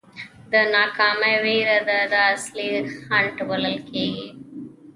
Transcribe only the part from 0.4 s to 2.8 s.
د ناکامۍ وېره ده دا اصلي